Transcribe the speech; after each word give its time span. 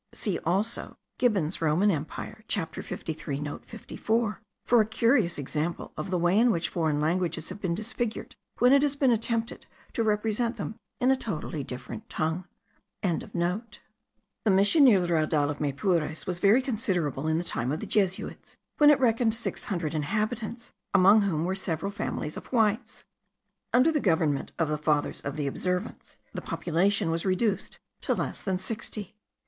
See 0.15 0.39
also 0.39 0.97
Gibbon's 1.19 1.61
Roman 1.61 1.91
Empire 1.91 2.43
chapter 2.47 2.81
53 2.81 3.39
note 3.39 3.65
54, 3.67 4.41
for 4.65 4.81
a 4.81 4.85
curious 4.87 5.37
example 5.37 5.93
of 5.95 6.09
the 6.09 6.17
way 6.17 6.39
in 6.39 6.49
which 6.49 6.69
foreign 6.69 6.99
languages 6.99 7.49
have 7.49 7.61
been 7.61 7.75
disfigured 7.75 8.35
when 8.57 8.73
it 8.73 8.81
has 8.81 8.95
been 8.95 9.11
attempted 9.11 9.67
to 9.93 10.01
represent 10.01 10.57
them 10.57 10.73
in 10.99 11.11
a 11.11 11.15
totally 11.15 11.63
different 11.63 12.09
tongue.) 12.09 12.45
The 13.03 13.61
Mission 14.47 14.85
near 14.85 14.99
the 14.99 15.07
raudal 15.13 15.51
of 15.51 15.59
Maypures 15.61 16.25
was 16.25 16.39
very 16.39 16.63
considerable 16.63 17.27
in 17.27 17.37
the 17.37 17.43
time 17.43 17.71
of 17.71 17.79
the 17.79 17.85
Jesuits, 17.85 18.57
when 18.79 18.89
it 18.89 18.99
reckoned 18.99 19.35
six 19.35 19.65
hundred 19.65 19.93
inhabitants, 19.93 20.71
among 20.95 21.21
whom 21.21 21.45
were 21.45 21.53
several 21.53 21.91
families 21.91 22.35
of 22.37 22.47
whites. 22.47 23.05
Under 23.71 23.91
the 23.91 23.99
government 23.99 24.51
of 24.57 24.67
the 24.67 24.79
Fathers 24.79 25.21
of 25.21 25.35
the 25.37 25.45
Observance 25.45 26.17
the 26.33 26.41
population 26.41 27.11
was 27.11 27.23
reduced 27.23 27.77
to 28.01 28.15
less 28.15 28.41
than 28.41 28.57
sixty. 28.57 29.15